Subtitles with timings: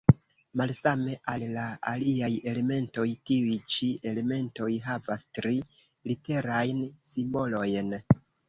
[0.59, 7.97] Malsame ol la aliaj elementoj, tiuj ĉi elementoj havas tri-literajn simbolojn.